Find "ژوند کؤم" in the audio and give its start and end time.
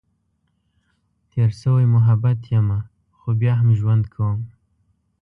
3.79-4.39